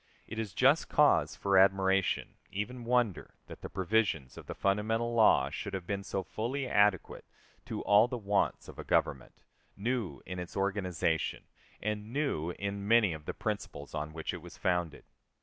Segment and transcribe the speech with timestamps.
[0.25, 5.51] It is just cause for admiration, even wonder, that the provisions of the fundamental law
[5.51, 7.23] should have been so fully adequate
[7.67, 9.43] to all the wants of a government,
[9.77, 11.43] new in its organization,
[11.83, 15.03] and new in many of the principles on which it was founded.